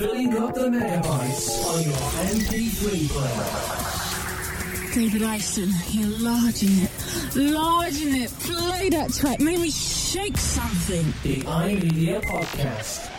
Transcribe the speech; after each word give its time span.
Filling 0.00 0.32
up 0.38 0.54
the 0.54 0.62
megabytes 0.62 1.62
on 1.66 1.82
your 1.82 1.92
MP3 2.32 3.10
player. 3.10 4.94
David 4.94 5.20
Ison, 5.20 5.70
you're 5.90 6.18
larging 6.20 6.70
it. 6.84 6.90
Larging 7.36 8.16
it. 8.22 8.30
Play 8.30 8.88
that 8.88 9.12
track. 9.12 9.40
Make 9.40 9.60
me 9.60 9.70
shake 9.70 10.38
something. 10.38 11.04
The 11.22 11.42
iMedia 11.42 12.22
Podcast. 12.22 13.10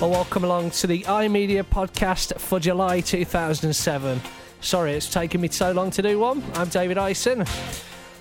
Well, 0.00 0.08
welcome 0.08 0.44
along 0.44 0.70
to 0.70 0.86
the 0.86 1.02
iMedia 1.02 1.64
podcast 1.64 2.40
for 2.40 2.58
July 2.58 3.02
2007. 3.02 4.22
Sorry 4.62 4.94
it's 4.94 5.10
taken 5.10 5.42
me 5.42 5.48
so 5.48 5.72
long 5.72 5.90
to 5.90 6.00
do 6.00 6.18
one. 6.18 6.42
I'm 6.54 6.70
David 6.70 6.96
Ison, 6.96 7.40
and 7.40 7.48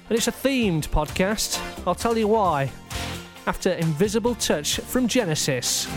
it's 0.10 0.28
a 0.28 0.34
themed 0.34 0.90
podcast. 0.90 1.62
I'll 1.88 1.96
tell 1.96 2.18
you 2.18 2.28
why. 2.28 2.70
After 3.48 3.72
Invisible 3.72 4.36
Touch 4.36 4.82
from 4.82 5.08
Genesis. 5.08 5.88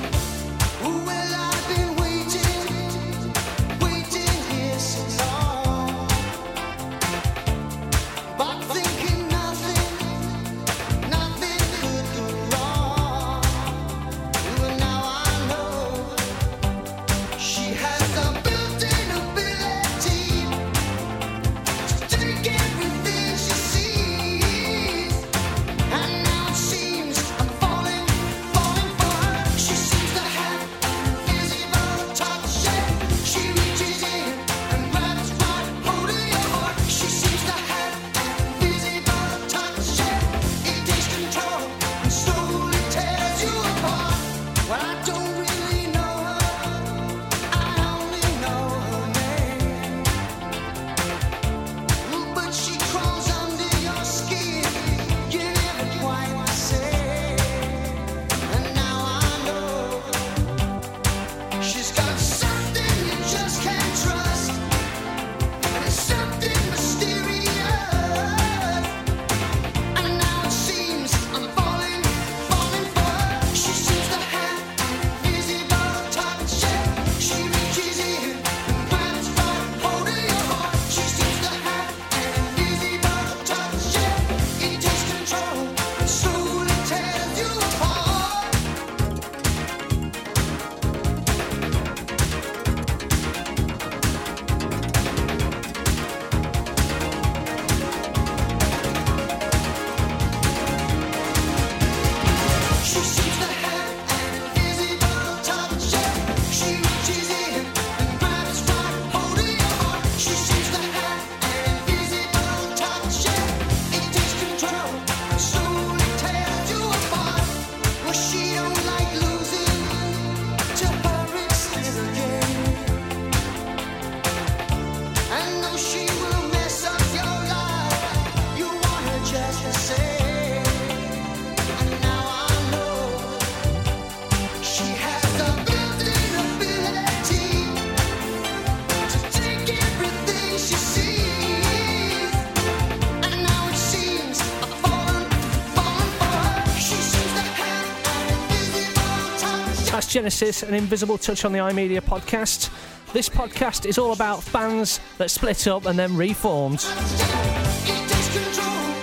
Genesis, 150.23 150.63
an 150.63 150.73
invisible 150.73 151.19
touch 151.19 151.45
on 151.45 151.51
the 151.51 151.59
iMedia 151.59 152.01
podcast. 152.01 152.71
This 153.13 153.29
podcast 153.29 153.87
is 153.87 153.99
all 153.99 154.13
about 154.13 154.41
fans 154.41 155.01
that 155.19 155.33
split 155.33 155.67
up 155.67 155.87
and 155.87 155.99
then 155.99 156.17
reformed. 156.17 156.79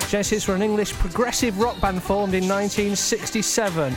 Genesis 0.08 0.48
were 0.48 0.56
an 0.56 0.62
English 0.62 0.94
progressive 0.94 1.60
rock 1.60 1.78
band 1.82 2.02
formed 2.02 2.36
in 2.36 2.48
1967. 2.48 3.94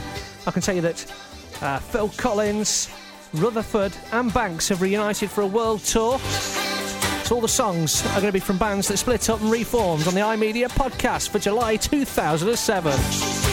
I 0.48 0.50
can 0.50 0.62
tell 0.62 0.74
you 0.74 0.80
that 0.80 1.14
uh, 1.60 1.78
Phil 1.78 2.08
Collins, 2.16 2.90
Rutherford, 3.34 3.96
and 4.10 4.34
Banks 4.34 4.68
have 4.70 4.82
reunited 4.82 5.30
for 5.30 5.42
a 5.42 5.46
world 5.46 5.78
tour. 5.84 6.18
So 6.18 7.36
all 7.36 7.40
the 7.40 7.46
songs 7.46 8.04
are 8.04 8.20
going 8.20 8.26
to 8.26 8.32
be 8.32 8.40
from 8.40 8.58
bands 8.58 8.88
that 8.88 8.96
split 8.96 9.30
up 9.30 9.40
and 9.40 9.48
reformed 9.52 10.08
on 10.08 10.14
the 10.14 10.22
iMedia 10.22 10.68
podcast 10.68 11.28
for 11.28 11.38
July 11.38 11.76
2007. 11.76 13.51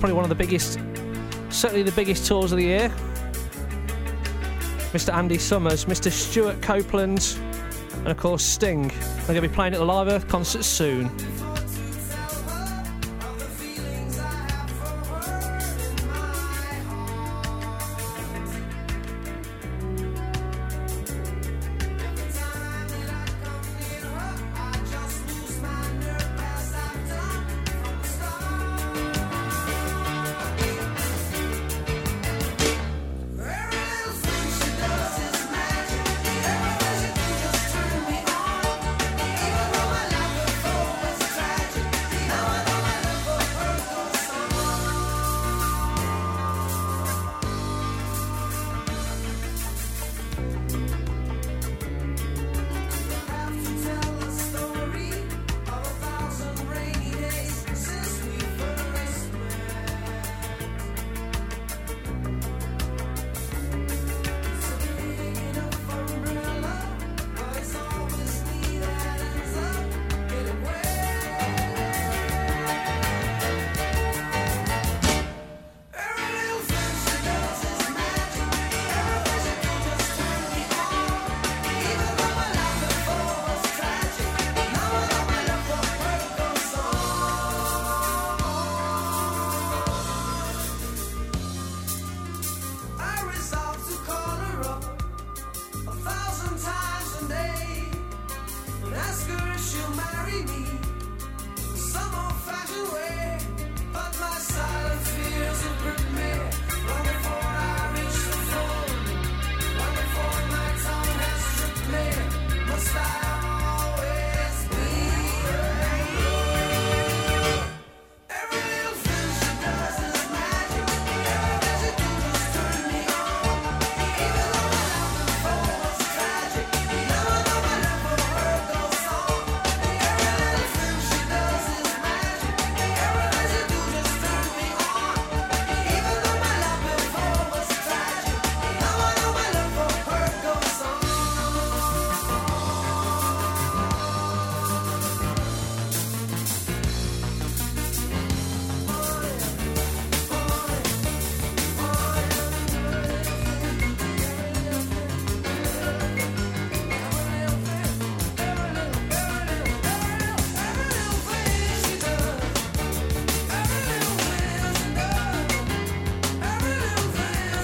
Probably 0.00 0.14
one 0.14 0.24
of 0.24 0.30
the 0.30 0.34
biggest, 0.34 0.78
certainly 1.50 1.82
the 1.82 1.92
biggest 1.92 2.26
tours 2.26 2.52
of 2.52 2.58
the 2.58 2.64
year. 2.64 2.88
Mr. 4.92 5.12
Andy 5.12 5.36
Summers, 5.36 5.84
Mr. 5.84 6.10
Stewart 6.10 6.60
Copeland, 6.62 7.36
and 7.92 8.08
of 8.08 8.16
course 8.16 8.42
Sting. 8.42 8.88
They're 8.88 9.26
going 9.26 9.42
to 9.42 9.48
be 9.48 9.54
playing 9.54 9.74
at 9.74 9.78
the 9.78 9.84
Live 9.84 10.08
Earth 10.08 10.26
concert 10.26 10.64
soon. 10.64 11.10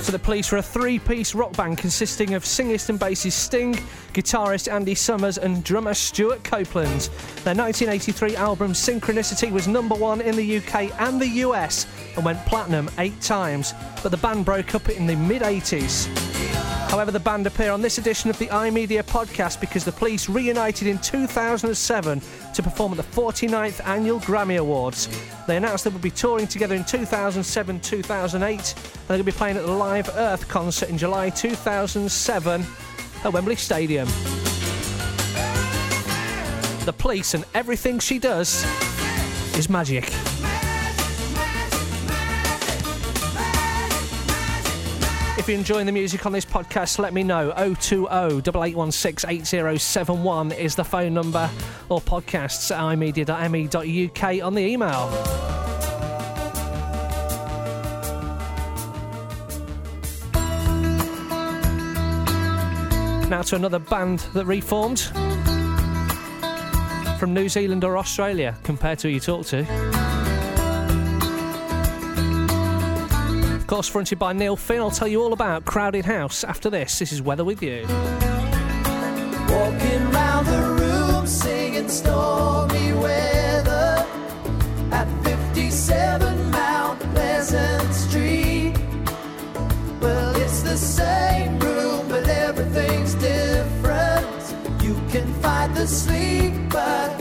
The 0.06 0.20
police 0.20 0.52
were 0.52 0.58
a 0.58 0.62
three-piece 0.62 1.34
rock 1.34 1.54
band 1.56 1.78
consisting 1.78 2.34
of 2.34 2.44
singist 2.44 2.88
and 2.88 2.98
bassist 2.98 3.32
Sting, 3.32 3.74
guitarist 4.14 4.72
Andy 4.72 4.94
Summers 4.94 5.36
and 5.36 5.62
drummer 5.64 5.94
Stewart 5.94 6.42
Copeland. 6.44 7.10
Their 7.44 7.54
1983 7.54 8.36
album 8.36 8.72
Synchronicity 8.72 9.50
was 9.50 9.66
number 9.66 9.96
one 9.96 10.20
in 10.20 10.36
the 10.36 10.58
UK 10.58 10.98
and 11.00 11.20
the 11.20 11.28
US 11.44 11.86
and 12.14 12.24
went 12.24 12.38
platinum 12.46 12.88
eight 12.98 13.20
times, 13.20 13.74
but 14.02 14.10
the 14.10 14.16
band 14.16 14.44
broke 14.44 14.74
up 14.74 14.88
in 14.88 15.06
the 15.06 15.16
mid-80s. 15.16 16.25
However, 16.96 17.10
the 17.10 17.20
band 17.20 17.46
appear 17.46 17.72
on 17.72 17.82
this 17.82 17.98
edition 17.98 18.31
of 18.31 18.38
the 18.38 18.46
iMedia 18.46 19.02
podcast 19.02 19.60
because 19.60 19.84
the 19.84 19.93
police 19.93 20.31
reunited 20.31 20.88
in 20.88 20.98
2007 20.98 22.22
to 22.54 22.62
perform 22.62 22.93
at 22.93 22.96
the 22.96 23.02
49th 23.02 23.87
Annual 23.87 24.20
Grammy 24.20 24.56
Awards. 24.56 25.06
They 25.46 25.58
announced 25.58 25.84
they 25.84 25.90
would 25.90 26.00
be 26.00 26.10
touring 26.10 26.46
together 26.46 26.75
in 26.75 26.84
2007 26.84 27.81
2008, 27.81 28.50
and 28.50 28.64
they're 28.64 29.08
going 29.08 29.19
to 29.19 29.25
be 29.25 29.31
playing 29.31 29.58
at 29.58 29.66
the 29.66 29.72
Live 29.72 30.08
Earth 30.14 30.48
concert 30.48 30.88
in 30.88 30.96
July 30.96 31.28
2007 31.28 32.64
at 33.25 33.31
Wembley 33.31 33.56
Stadium. 33.56 34.08
The 36.87 36.94
police 36.96 37.34
and 37.34 37.44
everything 37.52 37.99
she 37.99 38.19
does 38.19 38.64
is 39.54 39.69
magic. 39.69 40.10
If 45.38 45.48
you're 45.48 45.58
enjoying 45.58 45.84
the 45.84 45.92
music 45.92 46.24
on 46.24 46.32
this 46.32 46.46
podcast, 46.46 46.98
let 46.98 47.12
me 47.12 47.22
know. 47.22 47.52
020 47.52 48.06
8816 48.06 49.28
8071 49.28 50.52
is 50.52 50.74
the 50.74 50.82
phone 50.82 51.12
number, 51.12 51.50
or 51.90 52.00
podcasts 52.00 52.74
at 52.74 52.80
imedia.me.uk 52.80 54.42
on 54.44 54.54
the 54.54 54.62
email. 54.62 55.10
Now 63.28 63.42
to 63.42 63.56
another 63.56 63.78
band 63.78 64.20
that 64.32 64.46
reformed 64.46 65.00
from 67.18 67.34
New 67.34 67.48
Zealand 67.50 67.84
or 67.84 67.98
Australia, 67.98 68.56
compared 68.62 69.00
to 69.00 69.08
who 69.08 69.14
you 69.14 69.20
talk 69.20 69.44
to. 69.46 69.95
Of 73.66 73.70
course, 73.70 73.88
fronted 73.88 74.20
by 74.20 74.32
Neil 74.32 74.54
Finn, 74.54 74.78
I'll 74.78 74.92
tell 74.92 75.08
you 75.08 75.20
all 75.20 75.32
about 75.32 75.64
Crowded 75.64 76.04
House 76.04 76.44
after 76.44 76.70
this. 76.70 77.00
This 77.00 77.10
is 77.10 77.20
Weather 77.20 77.42
with 77.44 77.60
You. 77.64 77.84
Walking 79.48 80.08
round 80.12 80.46
the 80.46 80.76
room 80.80 81.26
singing 81.26 81.88
stormy 81.88 82.92
weather 82.92 84.06
at 84.92 85.08
57 85.24 86.50
Mount 86.52 87.00
Pleasant 87.12 87.92
Street. 87.92 88.74
Well, 90.00 90.36
it's 90.36 90.62
the 90.62 90.76
same 90.76 91.58
room, 91.58 92.08
but 92.08 92.28
everything's 92.28 93.14
different. 93.16 94.54
You 94.80 94.94
can 95.10 95.26
fight 95.42 95.74
the 95.74 95.88
sleep, 95.88 96.52
but 96.68 97.15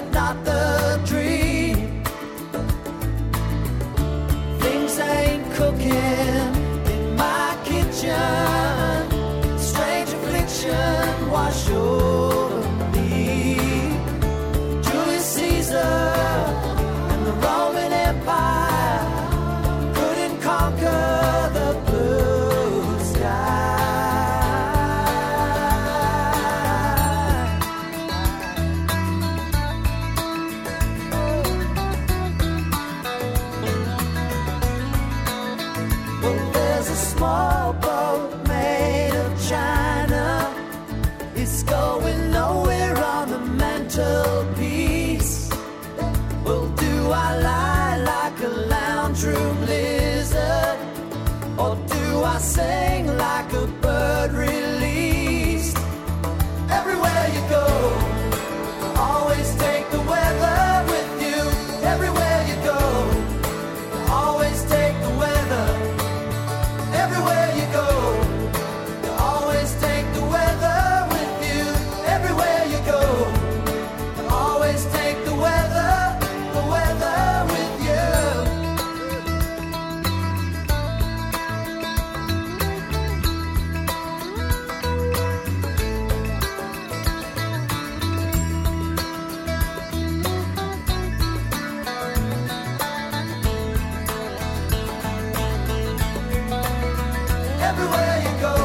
ain't 5.95 6.44
Everywhere 97.65 98.21
you 98.21 98.41
go, 98.41 98.64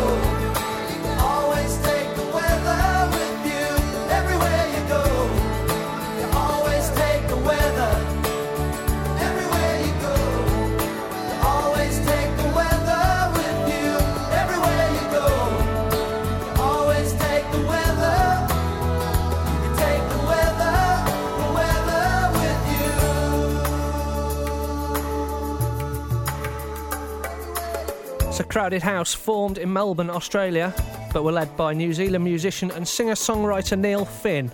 Crowded 28.50 28.82
House 28.82 29.14
formed 29.14 29.58
in 29.58 29.72
Melbourne, 29.72 30.10
Australia, 30.10 30.74
but 31.12 31.22
were 31.22 31.30
led 31.30 31.56
by 31.56 31.72
New 31.72 31.92
Zealand 31.92 32.24
musician 32.24 32.72
and 32.72 32.86
singer 32.86 33.14
songwriter 33.14 33.78
Neil 33.78 34.04
Finn. 34.04 34.50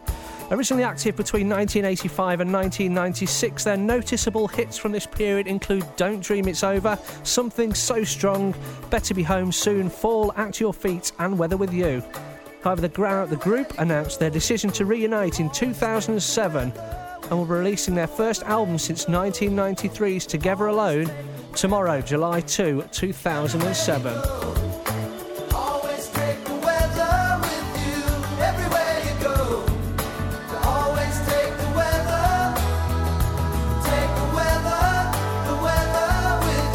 Originally 0.51 0.85
active 0.85 1.17
between 1.17 1.49
1985 1.49 2.43
and 2.43 2.53
1996, 2.53 3.65
their 3.65 3.79
noticeable 3.79 4.49
hits 4.49 4.77
from 4.77 4.93
this 4.93 5.07
period 5.07 5.47
include 5.47 5.85
Don't 5.97 6.21
Dream 6.21 6.47
It's 6.47 6.63
Over, 6.63 6.99
Something 7.23 7.73
So 7.73 8.05
Strong, 8.05 8.55
Better 8.91 9.15
Be 9.15 9.23
Home 9.23 9.51
Soon, 9.51 9.89
Fall 9.89 10.31
at 10.37 10.61
Your 10.61 10.75
Feet, 10.75 11.13
and 11.19 11.39
Weather 11.39 11.57
With 11.57 11.73
You. 11.73 12.05
However, 12.63 12.83
the, 12.83 13.27
the 13.31 13.37
group 13.37 13.79
announced 13.79 14.21
their 14.21 14.29
decision 14.29 14.71
to 14.73 14.85
reunite 14.85 15.41
in 15.41 15.49
2007 15.49 16.71
and 17.31 17.39
will 17.39 17.45
be 17.45 17.53
releasing 17.53 17.95
their 17.95 18.07
first 18.07 18.43
album 18.45 18.79
since 18.79 19.07
1993's 19.07 20.27
Together 20.27 20.67
Alone 20.67 21.11
tomorrow, 21.55 22.01
July 22.01 22.41
2, 22.41 22.85
2007. 22.93 24.15
Always 25.55 26.09
take 26.11 26.45
the 26.45 26.55
weather 26.55 27.39
with 27.41 27.77
you 27.87 28.03
everywhere 28.45 29.03
you 29.05 29.15
go. 29.25 29.65
Always 30.65 31.19
take 31.27 31.57
the 31.57 31.71
weather, 31.75 32.55
take 33.83 34.13
the 34.21 34.29
weather, 34.37 34.87
the 35.47 35.57
weather 35.65 36.47
with 36.47 36.75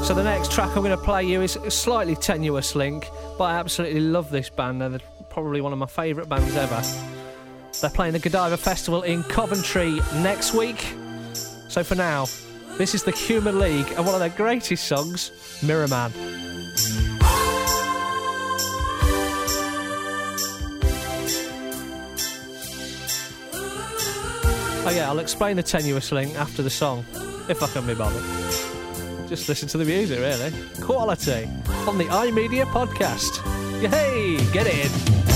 you. 0.00 0.04
So 0.04 0.14
the 0.14 0.24
next 0.24 0.52
track 0.52 0.68
I'm 0.76 0.84
going 0.84 0.96
to 0.96 1.04
play 1.04 1.24
you 1.24 1.42
is 1.42 1.56
a 1.56 1.70
slightly 1.70 2.14
tenuous 2.14 2.74
link, 2.76 3.08
but 3.38 3.44
I 3.44 3.54
absolutely 3.56 4.00
love 4.00 4.30
this 4.30 4.50
band. 4.50 4.80
They're 4.80 5.00
probably 5.30 5.60
one 5.60 5.72
of 5.72 5.78
my 5.78 5.86
favourite 5.86 6.28
bands 6.28 6.54
ever. 6.54 7.09
They're 7.80 7.88
playing 7.88 8.12
the 8.12 8.18
Godiva 8.18 8.58
Festival 8.58 9.02
in 9.02 9.22
Coventry 9.22 10.00
next 10.16 10.52
week. 10.52 10.94
So 11.68 11.82
for 11.82 11.94
now, 11.94 12.26
this 12.76 12.94
is 12.94 13.04
the 13.04 13.10
Human 13.10 13.58
League 13.58 13.88
and 13.96 14.04
one 14.04 14.14
of 14.14 14.20
their 14.20 14.28
greatest 14.28 14.86
songs, 14.86 15.30
Mirror 15.62 15.88
Man. 15.88 16.12
Oh 24.82 24.92
yeah, 24.94 25.08
I'll 25.08 25.18
explain 25.18 25.56
the 25.56 25.62
tenuous 25.62 26.10
link 26.10 26.34
after 26.36 26.62
the 26.62 26.70
song, 26.70 27.04
if 27.48 27.62
I 27.62 27.66
can 27.68 27.86
be 27.86 27.94
bothered. 27.94 28.24
Just 29.28 29.48
listen 29.48 29.68
to 29.68 29.78
the 29.78 29.84
music, 29.84 30.18
really. 30.18 30.52
Quality 30.80 31.44
on 31.86 31.96
the 31.96 32.04
iMedia 32.04 32.64
podcast. 32.66 33.40
Yay! 33.80 34.38
Get 34.52 34.66
in. 34.66 35.29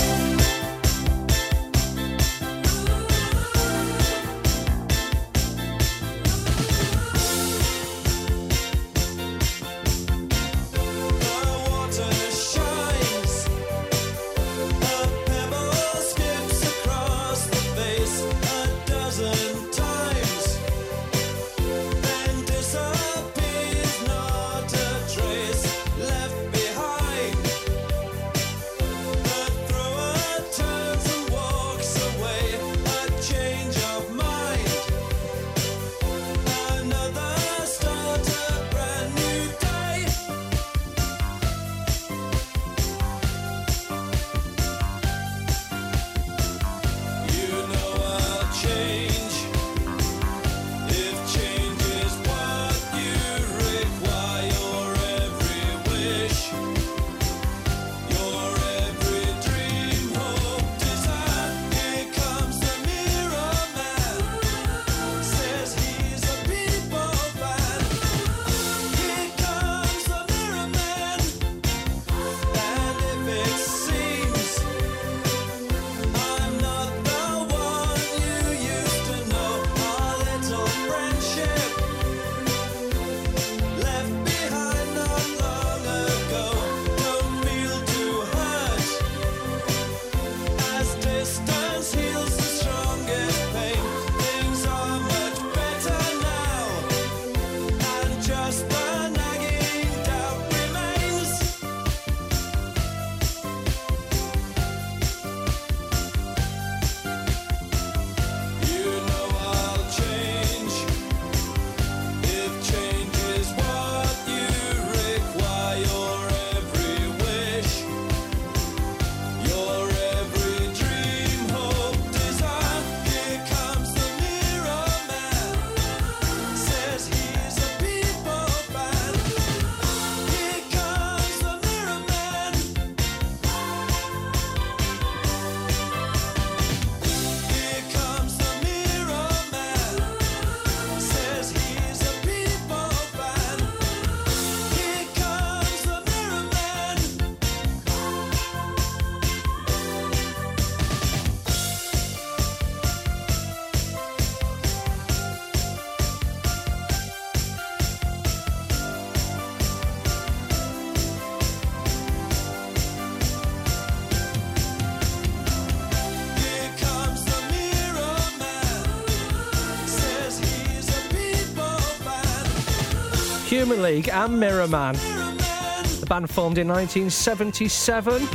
Human 173.64 173.82
League 173.82 174.10
and 174.10 174.38
Mirror 174.38 174.68
Man. 174.68 174.92
The 174.92 176.06
band 176.06 176.28
formed 176.28 176.58
in 176.58 176.68
1977. 176.68 178.26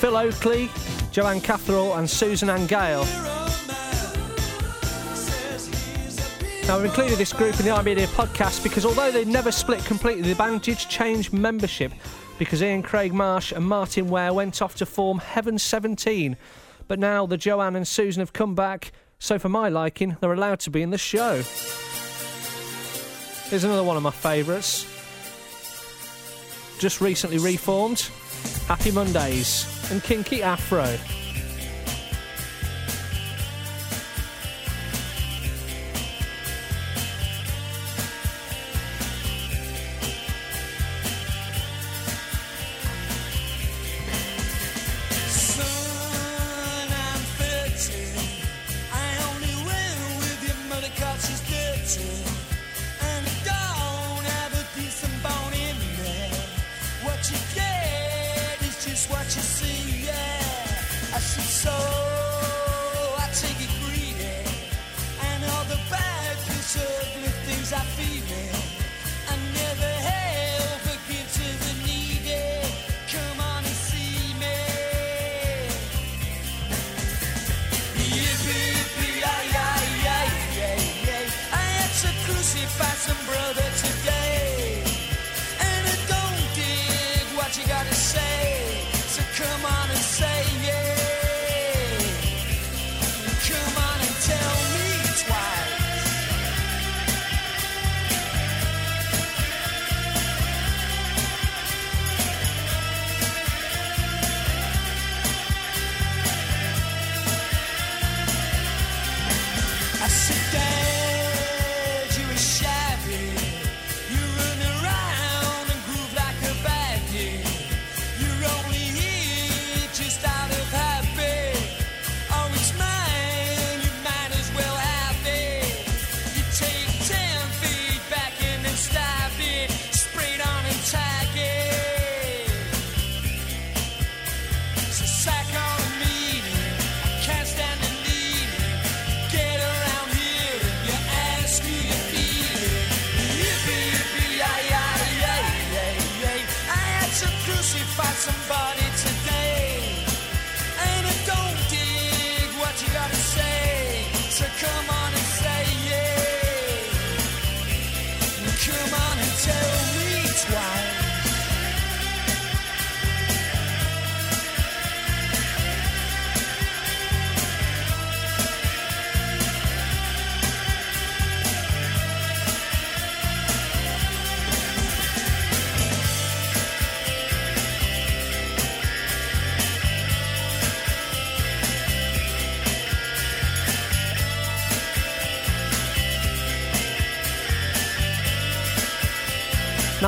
Phil 0.00 0.16
Oakley, 0.16 0.68
Joanne 1.12 1.40
Catherall, 1.40 1.94
and 1.94 2.10
Susan 2.10 2.50
Ann 2.50 2.66
Gale. 2.66 3.04
Now, 6.66 6.78
I've 6.78 6.84
included 6.84 7.16
this 7.16 7.32
group 7.32 7.60
in 7.60 7.64
the 7.64 7.70
iMedia 7.70 8.06
podcast 8.08 8.64
because 8.64 8.84
although 8.84 9.12
they 9.12 9.24
never 9.24 9.52
split 9.52 9.84
completely, 9.84 10.30
the 10.30 10.34
band 10.34 10.62
did 10.62 10.78
change 10.78 11.30
membership 11.30 11.92
because 12.36 12.60
Ian 12.60 12.82
Craig 12.82 13.12
Marsh 13.12 13.52
and 13.52 13.64
Martyn 13.64 14.08
Ware 14.10 14.34
went 14.34 14.60
off 14.62 14.74
to 14.76 14.84
form 14.84 15.20
Heaven 15.20 15.60
17. 15.60 16.36
But 16.88 16.98
now 16.98 17.24
the 17.24 17.36
Joanne 17.36 17.76
and 17.76 17.86
Susan 17.86 18.18
have 18.18 18.32
come 18.32 18.56
back, 18.56 18.90
so 19.20 19.38
for 19.38 19.48
my 19.48 19.68
liking, 19.68 20.16
they're 20.20 20.32
allowed 20.32 20.58
to 20.60 20.70
be 20.70 20.82
in 20.82 20.90
the 20.90 20.98
show. 20.98 21.44
Here's 23.50 23.64
another 23.64 23.82
one 23.82 23.96
of 23.96 24.02
my 24.04 24.12
favourites. 24.12 24.86
Just 26.78 27.00
recently 27.00 27.38
reformed, 27.38 28.08
Happy 28.68 28.92
Mondays 28.92 29.66
and 29.90 30.00
Kinky 30.00 30.40
Afro. 30.40 30.96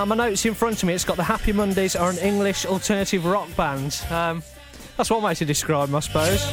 Now, 0.02 0.06
my 0.06 0.16
notes 0.16 0.44
in 0.46 0.54
front 0.54 0.82
of 0.82 0.88
me, 0.88 0.94
it's 0.94 1.04
got 1.04 1.16
the 1.16 1.22
Happy 1.22 1.52
Mondays 1.52 1.94
are 1.94 2.10
an 2.10 2.18
English 2.18 2.66
alternative 2.66 3.24
rock 3.24 3.48
band. 3.54 4.02
Um, 4.10 4.42
that's 4.96 5.10
one 5.10 5.22
way 5.22 5.32
to 5.36 5.44
describe 5.44 5.90
them, 5.90 5.94
I 5.94 6.00
suppose. 6.00 6.44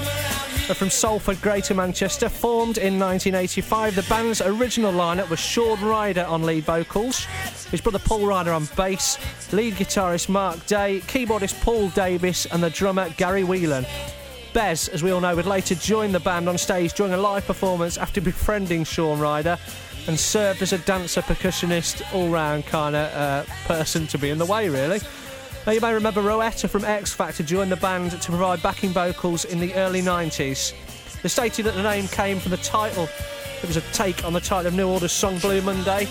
They're 0.68 0.76
from 0.76 0.92
Salford, 0.92 1.42
Greater 1.42 1.74
Manchester, 1.74 2.30
formed 2.30 2.78
in 2.78 3.00
1985. 3.00 3.96
The 3.96 4.04
band's 4.04 4.42
original 4.42 4.94
lineup 4.94 5.32
was 5.32 5.40
Shaun 5.40 5.82
Ryder 5.84 6.26
on 6.26 6.44
lead 6.44 6.64
vocals, 6.66 7.26
his 7.72 7.82
brother 7.82 7.98
Paul 7.98 8.28
Ryder 8.28 8.54
on 8.54 8.68
bass, 8.78 9.18
lead 9.52 9.74
guitarist 9.74 10.30
Mark 10.30 10.64
Day, 10.68 11.02
keyboardist 11.08 11.60
Paul 11.64 11.90
Davis, 11.90 12.46
and 12.46 12.62
the 12.62 12.70
drummer 12.70 13.10
Gary 13.18 13.44
Whelan. 13.44 13.88
Bez, 14.54 14.90
as 14.90 15.02
we 15.02 15.10
all 15.10 15.22
know, 15.22 15.36
would 15.36 15.48
later 15.48 15.74
join 15.74 16.12
the 16.12 16.20
band 16.20 16.48
on 16.48 16.60
stage 16.60 16.94
during 16.94 17.14
a 17.14 17.18
live 17.18 17.48
performance 17.48 17.98
after 17.98 18.22
befriending 18.22 18.84
Shaun 18.84 19.20
Ryder 19.20 19.58
and 20.08 20.20
served 20.20 20.62
as 20.62 20.74
a 20.74 20.78
dancer, 20.80 21.22
percussionist, 21.22 22.02
all 22.14 22.30
round 22.30 22.66
kind 22.66 22.96
of 22.96 23.14
uh, 23.14 23.44
person 23.66 24.08
to 24.08 24.18
be 24.18 24.30
in 24.30 24.38
the 24.38 24.46
way, 24.46 24.70
really. 24.70 25.00
Now, 25.66 25.74
you 25.74 25.82
may 25.82 25.94
remember 25.94 26.22
Rowetta 26.22 26.70
from 26.70 26.86
X 26.86 27.14
Factor 27.14 27.44
joined 27.44 27.72
the 27.72 27.78
band 27.78 28.12
to 28.12 28.32
provide 28.32 28.62
backing 28.64 28.90
vocals 28.90 29.46
in 29.46 29.60
the 29.60 29.74
early 29.76 30.02
90s. 30.02 30.74
They 31.22 31.30
stated 31.30 31.66
that 31.66 31.76
the 31.76 31.84
name 31.84 32.08
came 32.08 32.40
from 32.40 32.52
the 32.52 32.58
title. 32.58 33.08
It 33.62 33.68
was 33.68 33.78
a 33.78 33.82
take 33.92 34.24
on 34.24 34.34
the 34.34 34.40
title 34.40 34.68
of 34.68 34.74
New 34.74 34.88
Order's 34.88 35.12
song 35.12 35.38
Blue 35.40 35.62
Monday. 35.62 36.08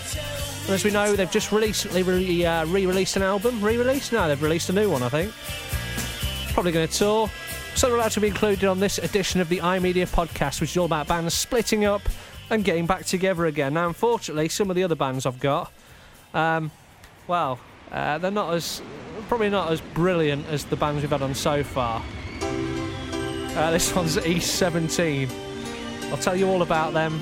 And 0.65 0.71
as 0.71 0.85
we 0.85 0.91
know, 0.91 1.17
they've 1.17 1.31
just 1.31 1.51
recently 1.51 2.03
re 2.03 2.45
uh, 2.45 2.67
released 2.67 3.17
an 3.17 3.23
album. 3.23 3.61
Re 3.63 3.79
released? 3.79 4.13
No, 4.13 4.29
they've 4.29 4.43
released 4.43 4.69
a 4.69 4.75
new 4.75 4.91
one, 4.91 5.03
I 5.03 5.09
think. 5.09 5.33
Probably 6.53 6.73
going 6.73 6.87
to 6.87 6.95
tour. 6.95 7.31
So 7.75 7.87
they're 7.87 7.97
allowed 7.97 8.11
to 8.13 8.21
be 8.21 8.27
included 8.27 8.65
on 8.65 8.81
this 8.81 8.99
edition 8.99 9.41
of 9.41 9.49
the 9.49 9.59
iMedia 9.61 10.07
podcast, 10.07 10.61
which 10.61 10.73
is 10.73 10.77
all 10.77 10.85
about 10.85 11.09
bands 11.09 11.33
splitting 11.33 11.85
up 11.85 12.03
and 12.51 12.65
getting 12.65 12.87
back 12.87 13.05
together 13.05 13.47
again. 13.47 13.75
Now, 13.75 13.89
unfortunately, 13.89 14.49
some 14.49 14.71
of 14.71 14.77
the 14.77 14.85
other 14.85 14.95
bands 14.95 15.27
I've 15.27 15.41
got, 15.41 15.73
um, 16.35 16.71
well, 17.27 17.59
uh, 17.93 18.19
they're 18.19 18.31
not 18.31 18.55
as, 18.55 18.83
probably 19.29 19.51
not 19.51 19.71
as 19.71 19.81
brilliant 19.81 20.47
as 20.47 20.65
the 20.65 20.77
bands 20.77 21.03
we've 21.03 21.11
had 21.11 21.23
on 21.23 21.35
so 21.35 21.63
far. 21.63 22.03
Uh, 22.43 23.71
this 23.71 23.95
one's 23.95 24.19
East 24.27 24.57
17. 24.57 25.29
I'll 26.11 26.17
tell 26.17 26.37
you 26.37 26.49
all 26.49 26.63
about 26.63 26.95
them 26.95 27.21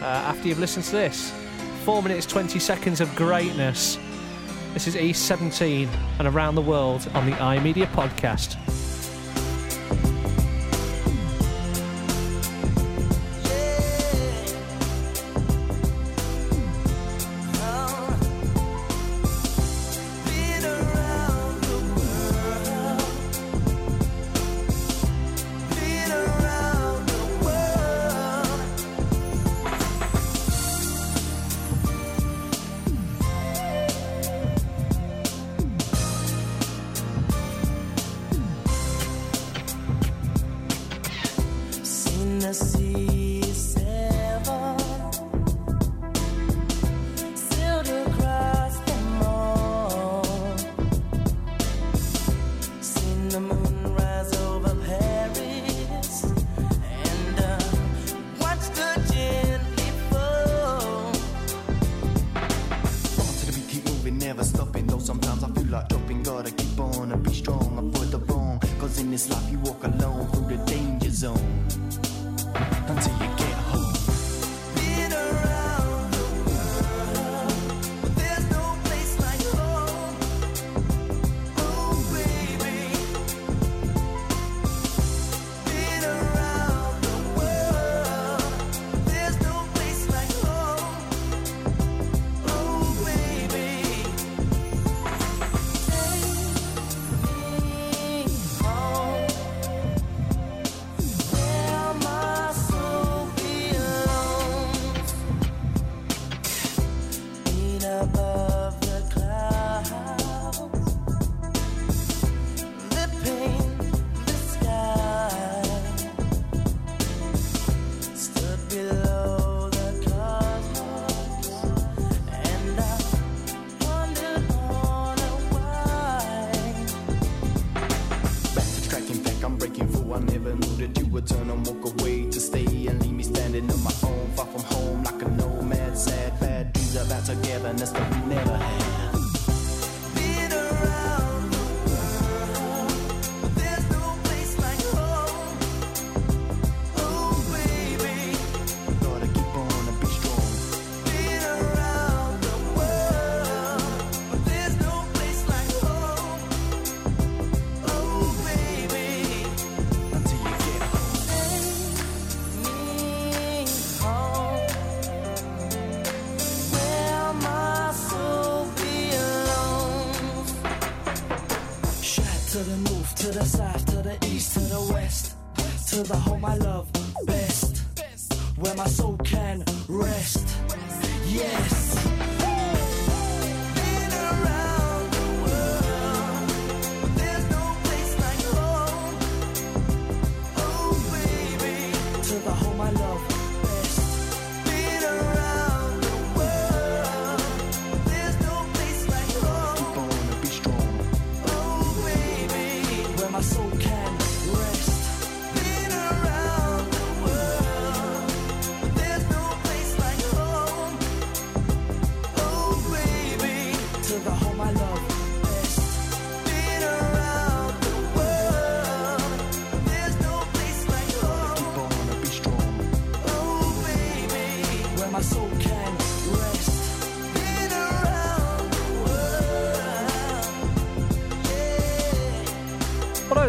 uh, 0.00 0.04
after 0.04 0.48
you've 0.48 0.58
listened 0.58 0.84
to 0.86 0.92
this. 0.92 1.32
Four 1.84 2.02
minutes, 2.02 2.26
20 2.26 2.58
seconds 2.58 3.00
of 3.00 3.14
greatness. 3.14 3.98
This 4.72 4.86
is 4.86 4.96
East 4.96 5.26
17 5.26 5.88
and 6.18 6.28
Around 6.28 6.56
the 6.56 6.62
World 6.62 7.08
on 7.14 7.26
the 7.26 7.36
iMedia 7.36 7.86
podcast. 7.86 8.56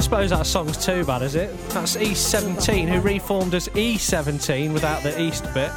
Suppose 0.05 0.29
that 0.29 0.45
song's 0.45 0.85
too 0.85 1.03
bad, 1.03 1.23
is 1.23 1.33
it? 1.33 1.49
That's 1.69 1.95
East 1.95 2.29
17, 2.29 2.87
who 2.87 3.01
reformed 3.01 3.55
as 3.55 3.69
E17 3.69 4.71
without 4.71 5.01
the 5.01 5.19
East 5.19 5.51
bit. 5.51 5.71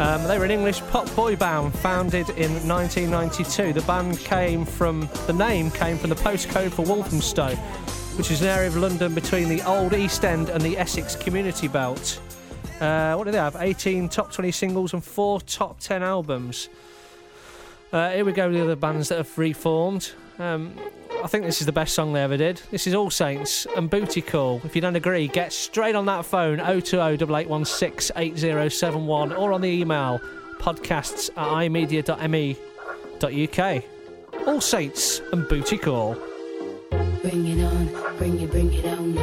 Um, 0.00 0.24
they 0.24 0.36
were 0.36 0.44
an 0.44 0.50
English 0.50 0.80
pop 0.90 1.08
boy 1.14 1.36
band 1.36 1.72
founded 1.78 2.28
in 2.30 2.50
1992. 2.66 3.72
The 3.72 3.82
band 3.82 4.18
came 4.18 4.64
from, 4.64 5.08
the 5.28 5.32
name 5.32 5.70
came 5.70 5.96
from 5.96 6.10
the 6.10 6.16
postcode 6.16 6.72
for 6.72 6.82
Walthamstow, 6.82 7.54
which 8.16 8.32
is 8.32 8.42
an 8.42 8.48
area 8.48 8.66
of 8.66 8.76
London 8.76 9.14
between 9.14 9.48
the 9.48 9.62
Old 9.62 9.94
East 9.94 10.24
End 10.24 10.48
and 10.48 10.60
the 10.60 10.76
Essex 10.76 11.14
Community 11.14 11.68
Belt. 11.68 12.20
Uh, 12.80 13.14
what 13.14 13.26
do 13.26 13.30
they 13.30 13.38
have? 13.38 13.54
18 13.60 14.08
top 14.08 14.32
20 14.32 14.50
singles 14.50 14.92
and 14.92 15.04
4 15.04 15.40
top 15.42 15.78
10 15.78 16.02
albums. 16.02 16.68
Uh, 17.92 18.10
here 18.10 18.24
we 18.24 18.32
go 18.32 18.48
with 18.48 18.56
the 18.56 18.64
other 18.64 18.74
bands 18.74 19.08
that 19.10 19.18
have 19.18 19.38
reformed. 19.38 20.14
Um, 20.42 20.74
I 21.22 21.28
think 21.28 21.44
this 21.44 21.60
is 21.60 21.66
the 21.66 21.72
best 21.72 21.94
song 21.94 22.12
they 22.12 22.20
ever 22.20 22.36
did. 22.36 22.60
This 22.72 22.88
is 22.88 22.94
All 22.94 23.10
Saints 23.10 23.64
and 23.76 23.88
Booty 23.88 24.20
Call. 24.20 24.60
If 24.64 24.74
you 24.74 24.82
don't 24.82 24.96
agree, 24.96 25.28
get 25.28 25.52
straight 25.52 25.94
on 25.94 26.06
that 26.06 26.24
phone 26.24 26.58
020 26.58 26.96
8816 26.96 28.16
8071 28.16 29.32
or 29.32 29.52
on 29.52 29.60
the 29.60 29.68
email 29.68 30.20
podcasts 30.58 31.30
at 31.36 31.46
imedia.me.uk. 31.46 32.08
All 34.48 34.60
Saints 34.60 35.20
and 35.32 35.46
Booty 35.46 35.78
Call. 35.78 36.16
Bring 37.22 37.46
it 37.46 37.64
on, 37.64 37.86
bring 38.18 38.40
it, 38.40 38.50
bring 38.50 38.74
it 38.74 38.84
on, 38.86 39.14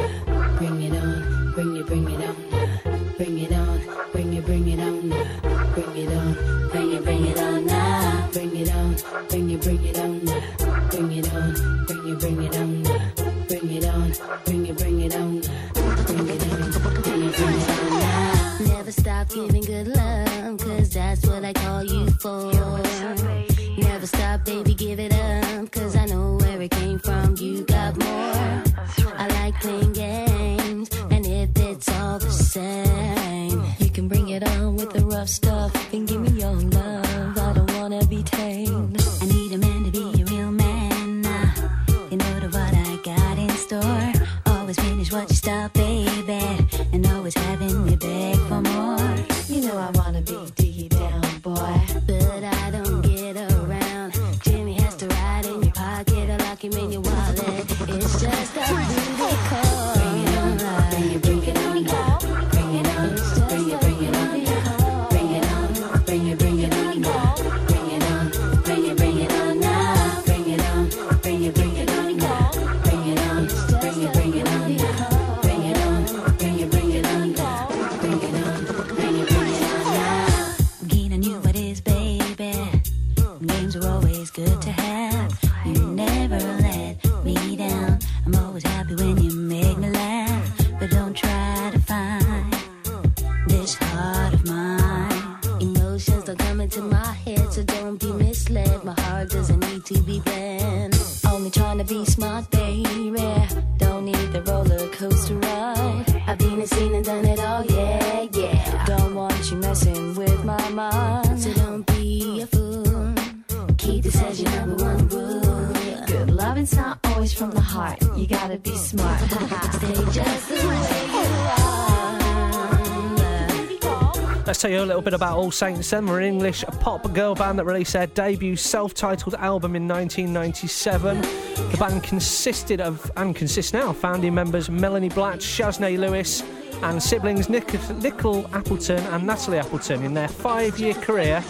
little 125.00 125.12
bit 125.12 125.16
about 125.16 125.38
All 125.38 125.50
Saints 125.50 125.88
then. 125.88 126.04
We're 126.04 126.18
an 126.18 126.26
English 126.26 126.62
pop 126.80 127.10
girl 127.14 127.34
band 127.34 127.58
that 127.58 127.64
released 127.64 127.94
their 127.94 128.06
debut 128.08 128.54
self 128.54 128.92
titled 128.92 129.34
album 129.36 129.74
in 129.74 129.88
1997. 129.88 131.22
The 131.70 131.76
band 131.78 132.02
consisted 132.02 132.82
of, 132.82 133.10
and 133.16 133.34
consists 133.34 133.72
now, 133.72 133.94
founding 133.94 134.34
members 134.34 134.68
Melanie 134.68 135.08
Blatt, 135.08 135.38
Shaznay 135.38 135.98
Lewis, 135.98 136.42
and 136.82 137.02
siblings 137.02 137.48
Nick, 137.48 137.72
Nicole 138.02 138.46
Appleton 138.54 138.98
and 139.06 139.26
Natalie 139.26 139.58
Appleton. 139.58 140.02
In 140.02 140.12
their 140.12 140.28
five 140.28 140.78
year 140.78 140.92
career, 140.92 141.42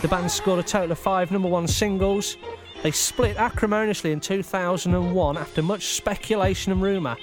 the 0.00 0.08
band 0.08 0.30
scored 0.30 0.60
a 0.60 0.62
total 0.62 0.92
of 0.92 0.98
five 0.98 1.30
number 1.30 1.48
one 1.48 1.68
singles. 1.68 2.38
They 2.82 2.92
split 2.92 3.36
acrimoniously 3.36 4.12
in 4.12 4.20
2001 4.20 5.36
after 5.36 5.60
much 5.60 5.88
speculation 5.88 6.72
and 6.72 6.80
rumour. 6.80 7.18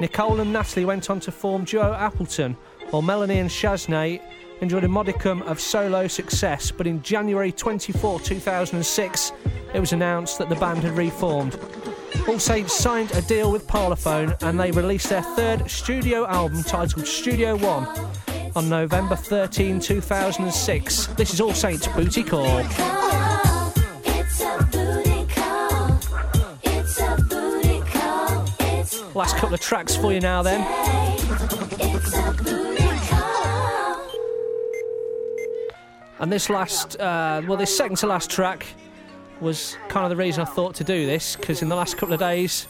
Nicole 0.00 0.38
and 0.38 0.52
Natalie 0.52 0.84
went 0.84 1.10
on 1.10 1.18
to 1.18 1.32
form 1.32 1.64
duo 1.64 1.94
Appleton, 1.94 2.56
while 2.90 3.02
Melanie 3.02 3.40
and 3.40 3.50
Shaznay 3.50 4.20
enjoyed 4.60 4.84
a 4.84 4.88
modicum 4.88 5.42
of 5.42 5.60
solo 5.60 6.06
success. 6.06 6.70
But 6.70 6.86
in 6.86 7.02
January 7.02 7.52
24, 7.52 8.20
2006, 8.20 9.32
it 9.74 9.80
was 9.80 9.92
announced 9.92 10.38
that 10.38 10.48
the 10.48 10.56
band 10.56 10.82
had 10.82 10.96
reformed. 10.96 11.58
All 12.28 12.38
Saints 12.38 12.74
signed 12.74 13.12
a 13.12 13.22
deal 13.22 13.52
with 13.52 13.66
Parlophone 13.66 14.36
and 14.42 14.58
they 14.58 14.70
released 14.70 15.08
their 15.08 15.22
third 15.22 15.70
studio 15.70 16.26
album 16.26 16.62
titled 16.62 17.06
Studio 17.06 17.56
One 17.56 17.86
on 18.56 18.68
November 18.68 19.14
13, 19.14 19.78
2006. 19.78 21.06
This 21.08 21.34
is 21.34 21.40
All 21.40 21.52
Saints 21.52 21.86
Booty 21.88 22.22
Call. 22.24 22.62
Last 29.14 29.36
couple 29.36 29.54
of 29.54 29.60
tracks 29.60 29.96
for 29.96 30.12
you 30.12 30.20
now, 30.20 30.42
then. 30.42 31.05
And 36.18 36.32
this 36.32 36.48
last, 36.48 36.98
uh, 36.98 37.42
well, 37.46 37.58
this 37.58 37.76
second 37.76 37.96
to 37.98 38.06
last 38.06 38.30
track 38.30 38.66
was 39.40 39.76
kind 39.88 40.04
of 40.04 40.10
the 40.10 40.16
reason 40.16 40.42
I 40.42 40.46
thought 40.46 40.74
to 40.76 40.84
do 40.84 41.04
this 41.04 41.36
because 41.36 41.60
in 41.60 41.68
the 41.68 41.76
last 41.76 41.98
couple 41.98 42.14
of 42.14 42.20
days, 42.20 42.66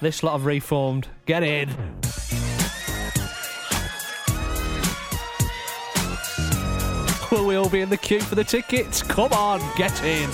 this 0.00 0.22
lot 0.22 0.32
have 0.32 0.46
reformed. 0.46 1.08
Get 1.26 1.42
in. 1.42 1.70
Will 7.32 7.46
we 7.46 7.56
all 7.56 7.68
be 7.68 7.80
in 7.80 7.90
the 7.90 7.96
queue 7.96 8.20
for 8.20 8.36
the 8.36 8.44
tickets? 8.44 9.02
Come 9.02 9.32
on, 9.32 9.60
get 9.76 10.04
in. 10.04 10.30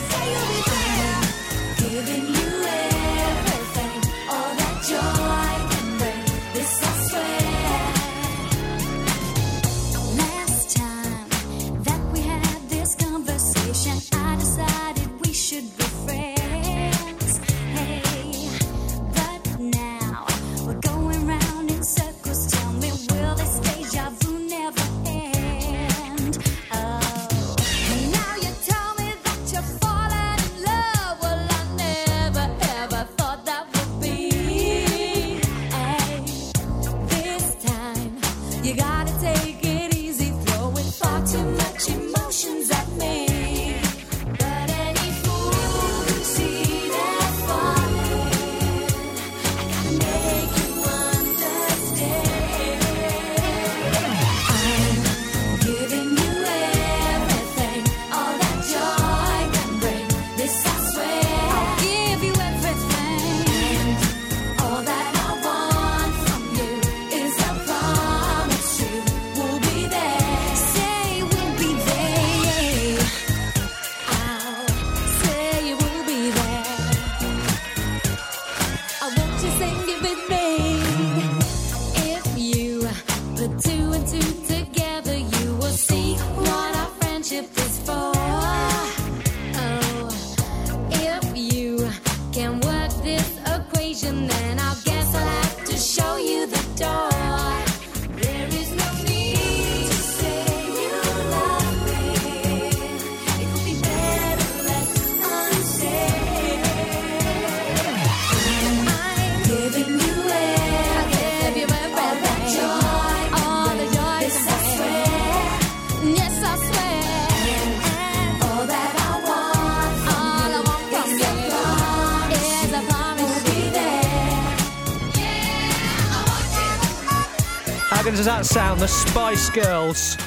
Does 128.20 128.26
that 128.26 128.44
sound? 128.44 128.78
The 128.78 128.86
Spice 128.86 129.48
Girls. 129.48 130.18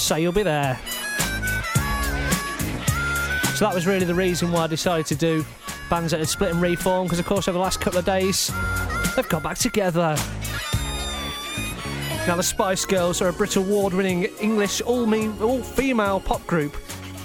Say 0.00 0.22
you'll 0.22 0.32
be 0.32 0.42
there. 0.42 0.80
So 3.52 3.66
that 3.66 3.72
was 3.74 3.86
really 3.86 4.06
the 4.06 4.14
reason 4.14 4.50
why 4.50 4.62
I 4.62 4.66
decided 4.66 5.04
to 5.08 5.14
do 5.14 5.44
bands 5.90 6.12
that 6.12 6.20
had 6.20 6.28
split 6.30 6.52
and 6.52 6.62
reformed, 6.62 7.08
because 7.08 7.18
of 7.18 7.26
course 7.26 7.48
over 7.48 7.58
the 7.58 7.62
last 7.62 7.82
couple 7.82 7.98
of 7.98 8.06
days 8.06 8.50
they've 9.14 9.28
got 9.28 9.42
back 9.42 9.58
together. 9.58 10.16
Now 12.26 12.36
the 12.36 12.42
Spice 12.42 12.86
Girls 12.86 13.20
are 13.20 13.28
a 13.28 13.32
Brit 13.34 13.56
Award-winning 13.56 14.24
English 14.40 14.80
all-me- 14.80 15.38
all-female 15.42 16.20
pop 16.20 16.46
group 16.46 16.76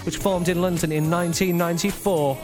which 0.03 0.17
formed 0.17 0.49
in 0.49 0.61
London 0.61 0.91
in 0.91 1.09
1994. 1.09 2.37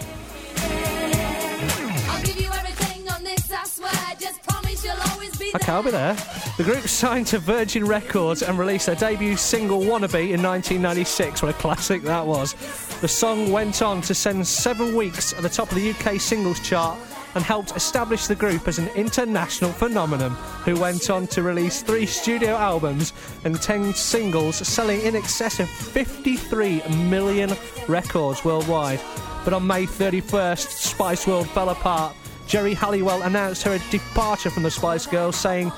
I'll 2.08 2.24
give 2.24 2.40
you 2.40 2.50
everything 2.54 3.10
on 3.10 3.26
this, 3.26 3.52
I 3.52 3.66
swear. 3.66 4.16
Just 4.18 4.42
promise 4.44 4.86
you'll 4.86 4.96
always 5.12 5.36
be 5.36 5.52
Okay, 5.54 5.74
I'll 5.74 5.84
be 5.84 5.92
there. 5.92 6.16
The 6.58 6.64
group 6.64 6.88
signed 6.88 7.28
to 7.28 7.38
Virgin 7.38 7.86
Records 7.86 8.42
and 8.42 8.58
released 8.58 8.88
their 8.88 8.96
debut 8.96 9.38
single 9.38 9.82
Wannabe 9.82 10.32
in 10.32 10.42
1996. 10.42 11.44
What 11.44 11.54
a 11.54 11.58
classic 11.60 12.02
that 12.02 12.26
was. 12.26 12.56
The 13.00 13.08
song 13.08 13.52
went 13.52 13.84
on 13.84 14.02
to 14.02 14.16
spend 14.16 14.48
seven 14.48 14.96
weeks 14.96 15.34
at 15.34 15.44
the 15.44 15.50
top 15.50 15.72
of 15.72 15.76
the 15.76 15.92
UK 15.92 16.20
singles 16.20 16.60
chart 16.62 16.98
and 17.36 17.44
helped 17.44 17.76
establish 17.76 18.26
the 18.26 18.34
group 18.34 18.68
as 18.68 18.80
an 18.80 18.88
international 18.96 19.72
phenomenon 19.72 20.32
who 20.66 20.80
went 20.80 21.12
on 21.12 21.28
to 21.28 21.44
release 21.44 21.84
three 21.84 22.08
studio 22.08 22.56
albums 22.56 23.14
and 23.46 23.62
10 23.62 23.94
singles, 23.94 24.56
selling 24.56 25.02
in 25.02 25.16
excess 25.16 25.60
of 25.60 25.70
53 25.70 26.82
million 27.04 27.52
records 27.88 28.44
worldwide. 28.44 29.00
But 29.44 29.54
on 29.54 29.68
May 29.68 29.86
31st, 29.86 30.70
Spice 30.70 31.28
World 31.28 31.48
fell 31.50 31.70
apart 31.70 32.16
Geri 32.48 32.74
Halliwell 32.74 33.24
announced 33.24 33.64
her 33.64 33.78
departure 33.92 34.50
from 34.50 34.64
the 34.64 34.72
Spice 34.72 35.06
Girls, 35.06 35.36
saying, 35.36 35.72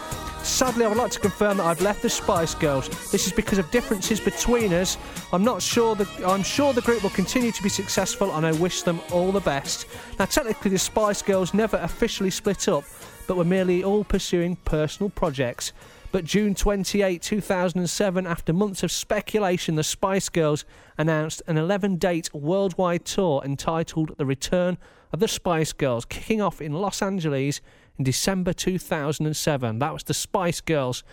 Sadly, 0.44 0.86
I 0.86 0.88
would 0.88 0.98
like 0.98 1.12
to 1.12 1.20
confirm 1.20 1.58
that 1.58 1.66
I've 1.66 1.82
left 1.82 2.02
the 2.02 2.10
Spice 2.10 2.56
Girls. 2.56 2.88
This 3.12 3.28
is 3.28 3.34
because 3.34 3.58
of 3.58 3.70
differences 3.72 4.20
between 4.20 4.74
us. 4.74 4.98
I'm 5.32 5.44
not 5.44 5.62
sure 5.62 5.96
that 5.96 6.08
I'm 6.26 6.44
sure 6.44 6.74
the 6.74 6.82
group 6.82 7.04
will 7.04 7.10
continue 7.12 7.52
to 7.52 7.64
be 7.64 7.70
successful, 7.70 8.36
and 8.36 8.46
I 8.46 8.52
wish 8.54 8.82
them 8.82 9.00
all 9.12 9.32
the 9.32 9.42
best. 9.42 9.86
Now, 10.18 10.26
technically, 10.26 10.72
the 10.72 10.80
Spice 10.80 11.22
Girls 11.22 11.54
never 11.54 11.78
officially 11.78 12.30
split 12.30 12.68
up, 12.68 12.84
but 13.28 13.38
were 13.38 13.46
merely 13.46 13.84
all 13.84 14.04
pursuing 14.04 14.56
personal 14.58 15.10
projects. 15.10 15.72
But 16.12 16.26
June 16.26 16.56
28, 16.56 17.22
2007, 17.22 18.26
after 18.26 18.52
months 18.52 18.82
of 18.82 18.92
speculation, 18.92 19.76
the 19.76 19.84
Spice 19.84 20.30
Girls 20.30 20.66
announced 20.98 21.44
an 21.46 21.58
11 21.58 21.98
date 21.98 22.34
worldwide 22.34 23.06
tour 23.06 23.44
entitled 23.46 24.18
The 24.18 24.26
Return 24.26 24.78
of 25.14 25.20
the 25.20 25.28
Spice 25.28 25.74
Girls, 25.74 26.06
kicking 26.06 26.42
off 26.42 26.62
in 26.62 26.74
Los 26.74 27.04
Angeles 27.04 27.62
in 28.00 28.06
December 28.06 28.54
2007. 28.54 29.80
That 29.80 29.94
was 29.94 30.04
the 30.04 30.14
Spice 30.16 30.62
Girls, 30.62 31.04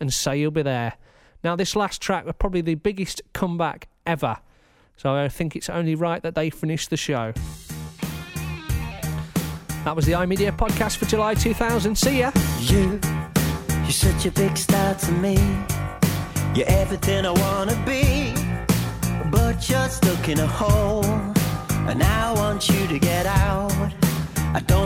and 0.00 0.14
Say 0.14 0.40
You'll 0.40 0.52
Be 0.52 0.62
There. 0.62 0.94
Now, 1.44 1.56
this 1.56 1.76
last 1.76 2.00
track 2.00 2.24
was 2.24 2.36
probably 2.38 2.62
the 2.62 2.76
biggest 2.76 3.20
comeback 3.34 3.88
ever, 4.06 4.38
so 4.96 5.14
I 5.14 5.28
think 5.28 5.54
it's 5.54 5.68
only 5.68 5.94
right 5.94 6.22
that 6.22 6.34
they 6.34 6.48
finish 6.48 6.86
the 6.86 6.96
show. 6.96 7.32
That 9.84 9.94
was 9.94 10.06
the 10.06 10.12
iMedia 10.12 10.56
podcast 10.56 10.96
for 10.96 11.06
July 11.06 11.34
2000. 11.34 11.96
See 11.96 12.20
ya! 12.20 12.32
You, 12.60 13.00
you're 13.82 13.90
such 13.90 14.26
a 14.26 14.30
big 14.30 14.56
star 14.56 14.94
to 14.94 15.12
me. 15.12 15.34
You're 16.54 16.68
everything 16.68 17.24
I 17.26 17.30
wanna 17.30 17.80
be. 17.86 18.34
But 19.30 19.68
you're 19.68 19.88
stuck 19.88 20.28
in 20.28 20.40
a 20.40 20.46
hole. 20.46 21.04
And 21.88 22.02
I 22.02 22.32
want 22.32 22.68
you 22.68 22.86
to 22.88 22.98
get 22.98 23.26
out. 23.26 24.07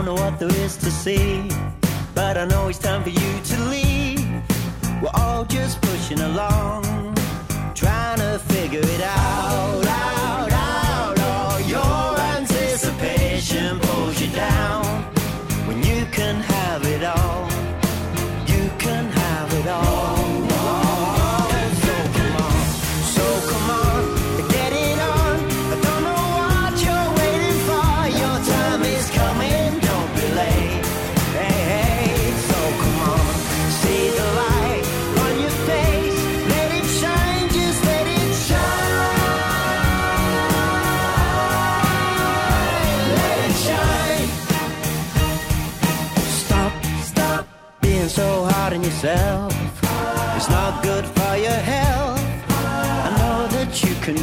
I 0.02 0.04
don't 0.04 0.16
know 0.16 0.24
what 0.24 0.36
there 0.40 0.64
is 0.64 0.76
to 0.78 0.90
see. 0.90 1.48
But 2.12 2.36
I 2.36 2.44
know 2.46 2.66
it's 2.66 2.80
time 2.80 3.04
for 3.04 3.10
you 3.10 3.40
to 3.40 3.64
leave. 3.66 4.26
We're 5.00 5.14
all 5.14 5.44
just 5.44 5.80
pushing 5.80 6.18
along. 6.18 7.14
Trying 7.76 8.18
to 8.18 8.40
figure 8.48 8.80
it. 8.80 9.00
Out, 9.00 9.86
out, 9.86 10.51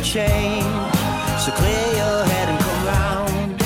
change. 0.10 0.66
So 1.44 1.52
clear 1.52 1.86
your 2.02 2.20
head 2.32 2.48
and 2.50 2.60
come 2.66 2.82
round. 2.94 3.62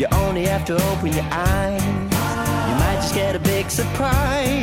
You 0.00 0.06
only 0.24 0.44
have 0.46 0.64
to 0.64 0.74
open 0.90 1.12
your 1.12 1.28
eyes. 1.30 1.84
You 2.68 2.74
might 2.82 2.98
just 3.00 3.14
get 3.14 3.36
a 3.36 3.38
big 3.38 3.70
surprise, 3.70 4.53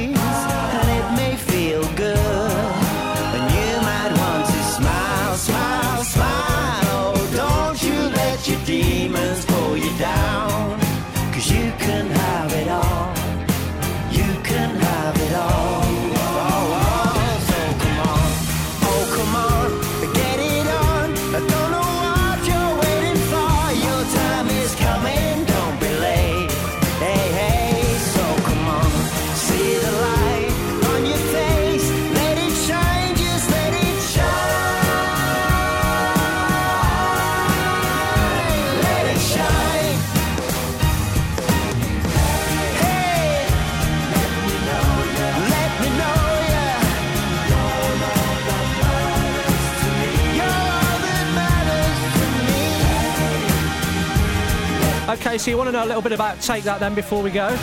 Okay, 55.32 55.38
so 55.38 55.50
you 55.50 55.56
want 55.56 55.70
to 55.70 55.72
know 55.72 55.86
a 55.86 55.88
little 55.88 56.02
bit 56.02 56.12
about 56.12 56.42
Take 56.42 56.66
That 56.66 56.82
then 56.82 56.94
before 56.94 57.24
we 57.24 57.32
go? 57.32 57.48
Well, 57.48 57.58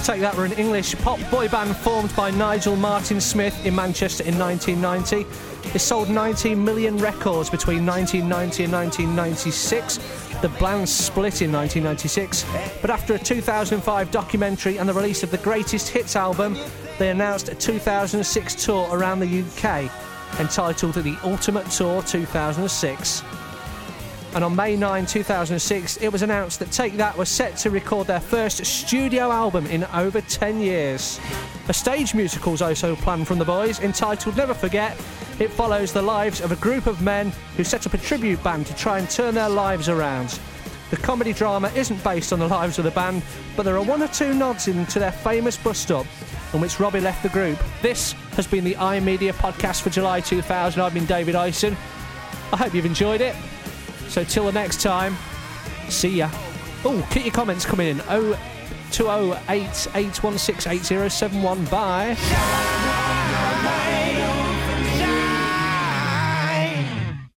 Take 0.00 0.20
That 0.20 0.36
were 0.36 0.44
an 0.44 0.52
English 0.52 0.94
pop 0.96 1.18
boy 1.30 1.48
band 1.48 1.74
formed 1.74 2.14
by 2.14 2.30
Nigel 2.30 2.76
Martin 2.76 3.18
Smith 3.18 3.64
in 3.64 3.74
Manchester 3.74 4.24
in 4.24 4.38
1990. 4.38 5.74
It 5.74 5.78
sold 5.78 6.10
19 6.10 6.62
million 6.62 6.98
records 6.98 7.48
between 7.48 7.86
1990 7.86 8.64
and 8.64 8.72
1996. 8.74 9.96
The 10.42 10.50
band 10.60 10.86
split 10.86 11.40
in 11.40 11.50
1996, 11.50 12.44
but 12.82 12.90
after 12.90 13.14
a 13.14 13.18
2005 13.18 14.10
documentary 14.10 14.78
and 14.78 14.86
the 14.86 14.92
release 14.92 15.22
of 15.22 15.30
the 15.30 15.38
Greatest 15.38 15.88
Hits 15.88 16.14
album, 16.14 16.58
they 16.98 17.08
announced 17.08 17.48
a 17.48 17.54
2006 17.54 18.64
tour 18.66 18.86
around 18.92 19.20
the 19.20 19.40
UK 19.40 19.90
entitled 20.40 20.92
The 20.92 21.16
Ultimate 21.24 21.70
Tour 21.70 22.02
2006 22.02 23.22
and 24.34 24.44
on 24.44 24.54
May 24.54 24.76
9, 24.76 25.06
2006, 25.06 25.96
it 25.98 26.08
was 26.08 26.22
announced 26.22 26.58
that 26.58 26.70
Take 26.70 26.96
That 26.96 27.16
was 27.16 27.28
set 27.28 27.56
to 27.58 27.70
record 27.70 28.06
their 28.06 28.20
first 28.20 28.64
studio 28.64 29.30
album 29.30 29.66
in 29.66 29.84
over 29.94 30.20
10 30.20 30.60
years. 30.60 31.18
A 31.68 31.72
stage 31.72 32.14
musical 32.14 32.54
is 32.54 32.62
also 32.62 32.94
planned 32.96 33.26
from 33.26 33.38
the 33.38 33.44
boys, 33.44 33.80
entitled 33.80 34.36
Never 34.36 34.54
Forget. 34.54 34.96
It 35.38 35.50
follows 35.50 35.92
the 35.92 36.02
lives 36.02 36.40
of 36.40 36.52
a 36.52 36.56
group 36.56 36.86
of 36.86 37.02
men 37.02 37.32
who 37.56 37.64
set 37.64 37.86
up 37.86 37.94
a 37.94 37.98
tribute 37.98 38.42
band 38.42 38.66
to 38.66 38.74
try 38.74 38.98
and 38.98 39.08
turn 39.08 39.34
their 39.34 39.48
lives 39.48 39.88
around. 39.88 40.38
The 40.90 40.96
comedy 40.96 41.32
drama 41.32 41.70
isn't 41.74 42.02
based 42.02 42.32
on 42.32 42.38
the 42.38 42.48
lives 42.48 42.78
of 42.78 42.84
the 42.84 42.90
band, 42.90 43.22
but 43.56 43.62
there 43.64 43.76
are 43.76 43.84
one 43.84 44.02
or 44.02 44.08
two 44.08 44.34
nods 44.34 44.68
into 44.68 44.98
their 44.98 45.12
famous 45.12 45.56
bus 45.56 45.78
stop 45.78 46.06
in 46.54 46.60
which 46.60 46.80
Robbie 46.80 47.00
left 47.00 47.22
the 47.22 47.28
group. 47.28 47.58
This 47.82 48.12
has 48.32 48.46
been 48.46 48.64
the 48.64 48.74
iMedia 48.74 49.32
podcast 49.32 49.82
for 49.82 49.90
July 49.90 50.20
2000. 50.20 50.80
I've 50.80 50.94
been 50.94 51.06
David 51.06 51.34
Ison. 51.34 51.76
I 52.52 52.56
hope 52.56 52.74
you've 52.74 52.86
enjoyed 52.86 53.20
it. 53.20 53.36
So 54.08 54.24
till 54.24 54.46
the 54.46 54.52
next 54.52 54.80
time, 54.82 55.16
see 55.88 56.16
ya. 56.16 56.30
Oh, 56.84 57.06
keep 57.10 57.24
your 57.24 57.34
comments 57.34 57.64
coming 57.64 57.88
in. 57.88 57.98
0208 58.90 59.88
816 59.94 60.72
8071. 60.72 61.64
Bye. 61.66 62.97